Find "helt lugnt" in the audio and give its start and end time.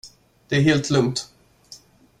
0.61-1.31